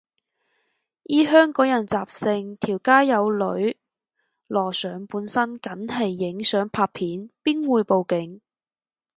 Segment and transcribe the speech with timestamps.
[1.03, 3.77] 依香港人習性，條街有女
[4.47, 8.41] 露上半身梗係影相拍片，邊會報警